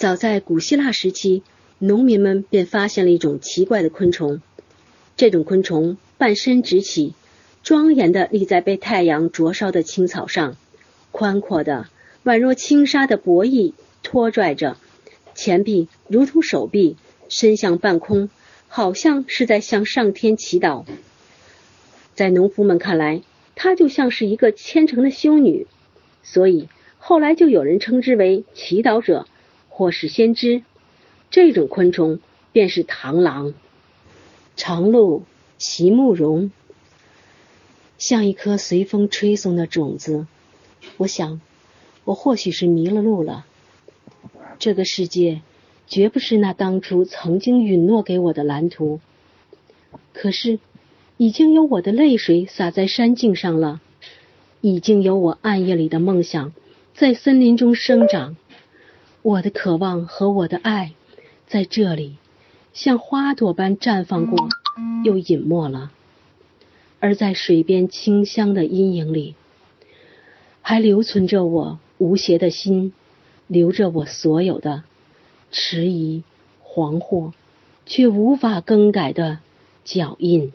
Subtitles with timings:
[0.00, 1.42] 早在古希腊时期，
[1.78, 4.40] 农民们便发现了一种奇怪的昆虫。
[5.18, 7.12] 这种昆虫半身直起，
[7.62, 10.56] 庄严的立在被太阳灼烧的青草上，
[11.10, 11.86] 宽阔的
[12.24, 14.78] 宛若轻纱的薄翼拖拽着，
[15.34, 16.96] 前臂如同手臂
[17.28, 18.30] 伸向半空，
[18.68, 20.86] 好像是在向上天祈祷。
[22.14, 23.20] 在农夫们看来，
[23.54, 25.66] 它就像是一个虔诚的修女，
[26.22, 29.26] 所以后来就有人称之为祈祷者。
[29.80, 30.62] 或是先知，
[31.30, 32.18] 这种昆虫
[32.52, 33.54] 便是螳螂。
[34.54, 35.22] 长鹿
[35.56, 36.52] 席慕容，
[37.96, 40.26] 像一颗随风吹送的种子。
[40.98, 41.40] 我想，
[42.04, 43.46] 我或许是迷了路了。
[44.58, 45.40] 这个世界
[45.86, 49.00] 绝不是那当初曾经允诺给我的蓝图。
[50.12, 50.58] 可是，
[51.16, 53.80] 已经有我的泪水洒在山径上了，
[54.60, 56.52] 已经有我暗夜里的梦想
[56.92, 58.36] 在森林中生长。
[59.22, 60.92] 我的渴望和我的爱
[61.46, 62.16] 在这里
[62.72, 64.48] 像花朵般绽放过，
[65.04, 65.90] 又隐没了；
[67.00, 69.34] 而在水边清香的阴影里，
[70.62, 72.94] 还留存着我无邪的心，
[73.46, 74.84] 留着我所有的
[75.50, 76.22] 迟疑、
[76.64, 77.32] 惶惑，
[77.84, 79.40] 却无法更改的
[79.84, 80.52] 脚印。